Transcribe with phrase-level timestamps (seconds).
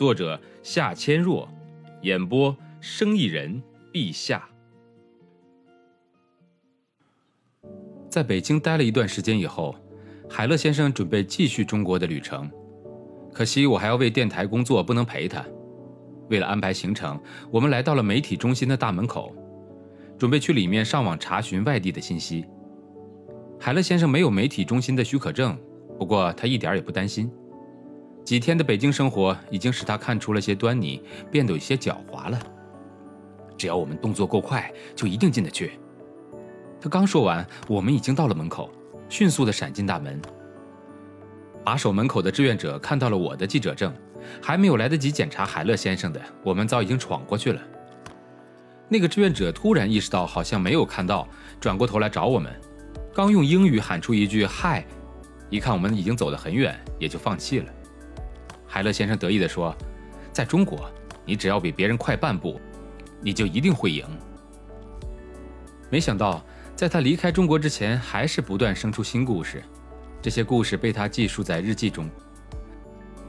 [0.00, 1.46] 作者夏千若，
[2.00, 3.62] 演播生意人
[3.92, 4.48] 陛下。
[8.08, 9.76] 在北京待了一段时间以后，
[10.26, 12.50] 海乐先生准备继续中国的旅程。
[13.30, 15.44] 可惜我还要为电台工作，不能陪他。
[16.30, 19.36] 为了安排行程，我们来到了媒体中心的大门口，
[20.16, 22.46] 准备去里面上网查询外地的信息。
[23.58, 25.54] 海乐先生没有媒体中心的许可证，
[25.98, 27.30] 不过他一点也不担心。
[28.30, 31.02] 几天的北京生活已经使他看出了些端倪，
[31.32, 32.38] 变得有些狡猾了。
[33.58, 35.72] 只要我们动作够快，就一定进得去。
[36.80, 38.70] 他刚说完，我们已经到了门口，
[39.08, 40.22] 迅速地闪进大门。
[41.64, 43.92] 把守门口的志愿者看到了我的记者证，
[44.40, 47.60] 还没有来得及检查海乐先生的，我们早已经闯过去了。
[48.88, 51.26] 那个志愿者突然意识到好像没有看到，
[51.58, 52.54] 转过头来找我们，
[53.12, 54.86] 刚用英语喊出一句“嗨”，
[55.50, 57.72] 一看我们已经走得很远，也就放弃了。
[58.72, 59.76] 海乐先生得意地说
[60.32, 60.88] ：“在中国，
[61.24, 62.60] 你只要比别人快半步，
[63.20, 64.06] 你就一定会赢。”
[65.90, 66.40] 没想到，
[66.76, 69.60] 在他离开中国之前，还是不断生出新故事。
[70.22, 72.08] 这些故事被他记述在日记中。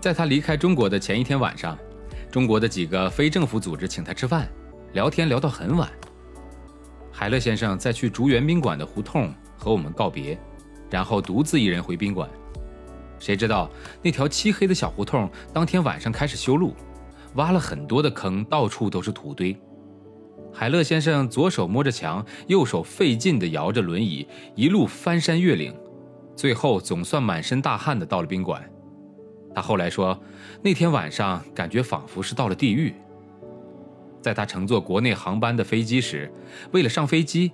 [0.00, 1.76] 在他离开中国的前一天晚上，
[2.30, 4.48] 中国的几个非政府组织请他吃饭，
[4.94, 5.86] 聊天聊到很晚。
[7.12, 10.38] 海乐先生在去竹园宾馆的胡同和我们告别，
[10.88, 12.26] 然后独自一人回宾馆。
[13.18, 13.70] 谁知道
[14.02, 16.74] 那条漆黑的小胡同当天晚上开始修路，
[17.34, 19.56] 挖了很多的坑，到处都是土堆。
[20.52, 25.74] 海乐先生左手摸着墙，右手费劲地摇着轮椅，一路翻山越岭，
[26.34, 28.62] 最后总算满身大汗地到了宾馆。
[29.54, 30.18] 他后来说，
[30.62, 32.94] 那天晚上感觉仿佛是到了地狱。
[34.22, 36.30] 在他乘坐国内航班的飞机时，
[36.72, 37.52] 为了上飞机。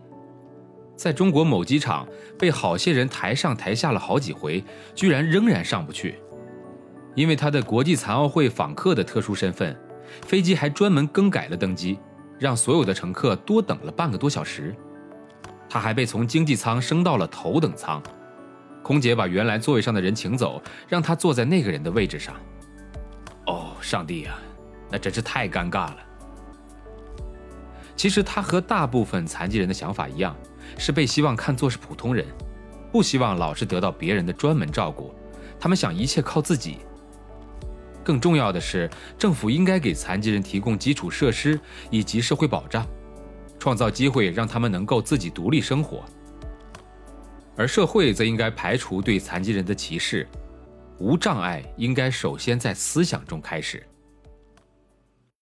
[1.03, 2.07] 在中国某机场
[2.39, 4.63] 被好些人抬上抬下了好几回，
[4.95, 6.15] 居然仍然上不去。
[7.17, 9.77] 因为他的国际残奥会访客的特殊身份，
[10.25, 11.99] 飞机还专门更改了登机，
[12.39, 14.73] 让所有的乘客多等了半个多小时。
[15.69, 18.01] 他还被从经济舱升到了头等舱，
[18.81, 22.33] 空姐把原来座位上的人请走，让他坐在那个人的位置上。
[23.47, 24.39] 哦，上帝啊，
[24.89, 25.97] 那真是太尴尬了。
[27.97, 30.37] 其实他和大部分残疾人的想法一样。
[30.79, 32.27] 是被希望看作是普通人，
[32.91, 35.15] 不希望老是得到别人的专门照顾，
[35.59, 36.79] 他们想一切靠自己。
[38.05, 41.59] 更重要的是，政府应该给残疾人提供基础设施
[41.91, 42.87] 以及社会保障，
[43.59, 46.05] 创造机会让他们能够自己独立生活。
[47.57, 50.27] 而社会则应该排除对残疾人的歧视，
[50.99, 53.87] 无障碍应该首先在思想中开始。